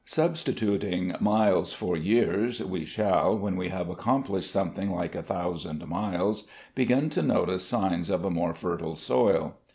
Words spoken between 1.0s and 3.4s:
miles for years, we shall,